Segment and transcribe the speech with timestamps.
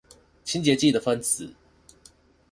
[0.43, 1.53] 清潔劑的分子